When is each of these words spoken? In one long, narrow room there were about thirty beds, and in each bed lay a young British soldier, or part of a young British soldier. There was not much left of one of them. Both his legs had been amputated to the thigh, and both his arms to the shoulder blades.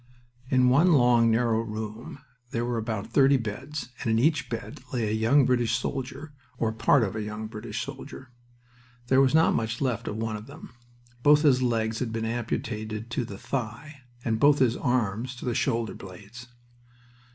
In 0.49 0.69
one 0.69 0.93
long, 0.93 1.29
narrow 1.29 1.59
room 1.61 2.23
there 2.49 2.65
were 2.65 2.79
about 2.79 3.13
thirty 3.13 3.37
beds, 3.37 3.89
and 4.01 4.09
in 4.09 4.17
each 4.17 4.49
bed 4.49 4.81
lay 4.91 5.07
a 5.07 5.11
young 5.13 5.45
British 5.45 5.75
soldier, 5.77 6.33
or 6.57 6.71
part 6.71 7.03
of 7.03 7.15
a 7.15 7.21
young 7.21 7.45
British 7.45 7.85
soldier. 7.85 8.31
There 9.09 9.21
was 9.21 9.35
not 9.35 9.53
much 9.53 9.79
left 9.79 10.07
of 10.07 10.15
one 10.17 10.37
of 10.37 10.47
them. 10.47 10.73
Both 11.21 11.43
his 11.43 11.61
legs 11.61 11.99
had 11.99 12.11
been 12.11 12.25
amputated 12.25 13.11
to 13.11 13.23
the 13.23 13.37
thigh, 13.37 14.01
and 14.25 14.39
both 14.39 14.57
his 14.57 14.75
arms 14.75 15.35
to 15.35 15.45
the 15.45 15.53
shoulder 15.53 15.93
blades. 15.93 16.47